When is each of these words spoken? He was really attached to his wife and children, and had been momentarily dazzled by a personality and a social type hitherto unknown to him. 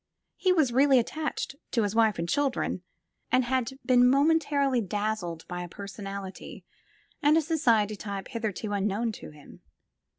He 0.35 0.51
was 0.51 0.73
really 0.73 0.97
attached 0.97 1.55
to 1.69 1.83
his 1.83 1.93
wife 1.93 2.17
and 2.17 2.27
children, 2.27 2.81
and 3.31 3.43
had 3.43 3.73
been 3.85 4.09
momentarily 4.09 4.81
dazzled 4.81 5.47
by 5.47 5.61
a 5.61 5.67
personality 5.69 6.65
and 7.21 7.37
a 7.37 7.41
social 7.43 7.95
type 7.95 8.29
hitherto 8.29 8.73
unknown 8.73 9.11
to 9.11 9.29
him. 9.29 9.61